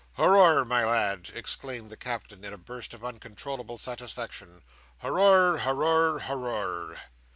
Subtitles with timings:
[0.17, 4.63] "Hooroar, my lad!" exclaimed the Captain, in a burst of uncontrollable satisfaction.
[5.03, 5.59] "Hooroar!
[5.59, 6.21] hooroar!
[6.21, 6.97] hooroar!"